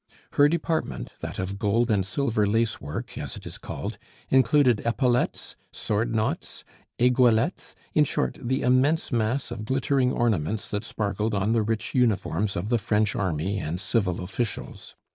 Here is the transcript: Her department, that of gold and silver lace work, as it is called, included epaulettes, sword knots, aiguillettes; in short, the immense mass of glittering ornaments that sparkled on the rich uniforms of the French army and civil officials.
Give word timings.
Her 0.31 0.49
department, 0.49 1.11
that 1.19 1.37
of 1.37 1.59
gold 1.59 1.91
and 1.91 2.03
silver 2.03 2.47
lace 2.47 2.81
work, 2.81 3.15
as 3.19 3.37
it 3.37 3.45
is 3.45 3.59
called, 3.59 3.99
included 4.31 4.81
epaulettes, 4.83 5.55
sword 5.71 6.15
knots, 6.15 6.63
aiguillettes; 6.97 7.75
in 7.93 8.03
short, 8.05 8.39
the 8.41 8.63
immense 8.63 9.11
mass 9.11 9.51
of 9.51 9.63
glittering 9.65 10.11
ornaments 10.11 10.67
that 10.69 10.83
sparkled 10.83 11.35
on 11.35 11.53
the 11.53 11.61
rich 11.61 11.93
uniforms 11.93 12.55
of 12.55 12.69
the 12.69 12.79
French 12.79 13.15
army 13.15 13.59
and 13.59 13.79
civil 13.79 14.21
officials. 14.23 14.95